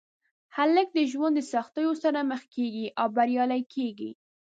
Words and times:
هلک 0.55 0.87
د 0.93 0.99
ژوند 1.11 1.33
د 1.37 1.41
سختیو 1.53 1.91
سره 2.03 2.19
مخ 2.29 2.41
کېږي 2.55 2.85
او 2.99 3.07
بریالی 3.15 3.61
کېږي. 3.73 4.11